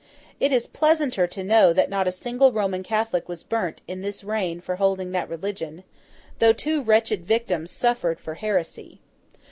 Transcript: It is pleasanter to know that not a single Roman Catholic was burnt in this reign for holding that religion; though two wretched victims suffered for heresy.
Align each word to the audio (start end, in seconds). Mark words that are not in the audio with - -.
It 0.39 0.51
is 0.51 0.65
pleasanter 0.65 1.27
to 1.27 1.43
know 1.43 1.73
that 1.73 1.87
not 1.91 2.07
a 2.07 2.11
single 2.11 2.51
Roman 2.51 2.81
Catholic 2.81 3.29
was 3.29 3.43
burnt 3.43 3.81
in 3.87 4.01
this 4.01 4.23
reign 4.23 4.59
for 4.59 4.77
holding 4.77 5.11
that 5.11 5.29
religion; 5.29 5.83
though 6.39 6.53
two 6.53 6.81
wretched 6.81 7.23
victims 7.23 7.69
suffered 7.69 8.19
for 8.19 8.33
heresy. 8.33 8.99